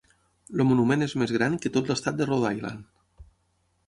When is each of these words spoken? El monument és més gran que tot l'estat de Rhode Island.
El 0.53 0.61
monument 0.69 1.05
és 1.07 1.11
més 1.23 1.33
gran 1.35 1.57
que 1.65 1.71
tot 1.75 1.91
l'estat 1.91 2.17
de 2.21 2.27
Rhode 2.31 2.53
Island. 2.61 3.29